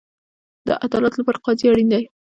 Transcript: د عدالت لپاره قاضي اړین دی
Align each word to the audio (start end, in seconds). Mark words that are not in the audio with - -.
د 0.67 0.69
عدالت 0.85 1.13
لپاره 1.17 1.41
قاضي 1.45 1.65
اړین 1.69 1.87
دی 1.91 2.03